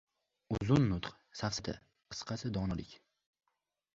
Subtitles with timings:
[0.55, 1.75] •Uzun nutq— safsata,
[2.15, 2.95] qisqasi— donolik.